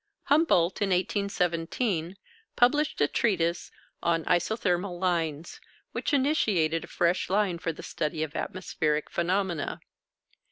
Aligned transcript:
Humboldt, 0.23 0.81
in 0.81 0.89
1817, 0.89 2.17
published 2.55 2.99
a 3.01 3.07
treatise 3.07 3.69
on 4.01 4.25
"Isothermal 4.25 4.97
Lines," 4.99 5.61
which 5.91 6.11
initiated 6.11 6.83
a 6.85 6.87
fresh 6.87 7.29
line 7.29 7.59
for 7.59 7.71
the 7.71 7.83
study 7.83 8.23
of 8.23 8.35
atmospheric 8.35 9.11
phenomena. 9.11 9.79